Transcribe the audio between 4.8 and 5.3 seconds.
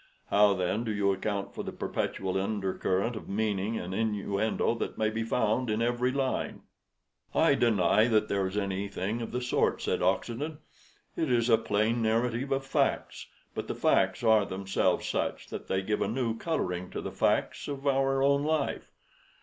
may be